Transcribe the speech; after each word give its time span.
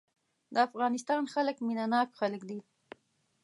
د 0.53 0.55
افغانستان 0.67 1.21
خلک 1.33 1.55
مينه 1.67 1.85
ناک 1.93 2.09
خلک 2.19 2.41
دي. 2.49 2.59